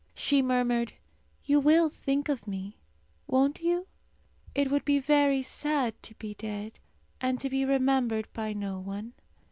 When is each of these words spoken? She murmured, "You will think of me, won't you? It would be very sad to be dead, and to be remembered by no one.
She 0.15 0.41
murmured, 0.41 0.93
"You 1.43 1.59
will 1.59 1.87
think 1.87 2.27
of 2.27 2.47
me, 2.47 2.79
won't 3.27 3.61
you? 3.61 3.85
It 4.55 4.71
would 4.71 4.83
be 4.83 4.97
very 4.97 5.43
sad 5.43 6.01
to 6.01 6.15
be 6.15 6.33
dead, 6.33 6.79
and 7.21 7.39
to 7.39 7.51
be 7.51 7.65
remembered 7.65 8.27
by 8.33 8.53
no 8.53 8.79
one. 8.79 9.13